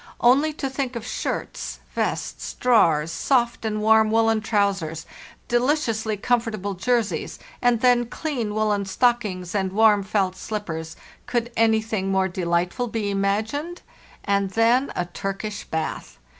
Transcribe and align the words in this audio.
Only 0.21 0.51
to 0.53 0.67
think 0.67 0.95
of 0.95 1.05
shirts, 1.05 1.79
vests, 1.93 2.55
drawers, 2.55 3.11
soft 3.11 3.63
and 3.63 3.81
warm 3.83 4.09
woollen 4.09 4.41
trousers, 4.41 5.05
delicious 5.47 6.07
ly 6.07 6.15
comfortable 6.15 6.73
jerseys, 6.73 7.37
and 7.61 7.81
then 7.81 8.07
clean 8.07 8.55
woollen 8.55 8.85
stockings 8.85 9.53
and 9.53 9.71
warm 9.71 10.01
felt 10.01 10.35
slippers—could 10.35 11.51
anything 11.55 12.09
more 12.11 12.27
delightful 12.27 12.87
be 12.87 13.11
imagined? 13.11 13.83
And 14.25 14.49
then 14.49 14.91
a 14.95 15.05
Turkish 15.05 15.65
bath! 15.65 16.17